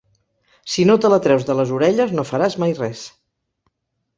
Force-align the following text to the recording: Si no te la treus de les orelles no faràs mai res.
Si 0.75 0.85
no 0.91 0.95
te 1.03 1.11
la 1.13 1.19
treus 1.27 1.45
de 1.49 1.57
les 1.59 1.73
orelles 1.75 2.15
no 2.21 2.25
faràs 2.33 2.59
mai 2.65 2.77
res. 2.81 3.05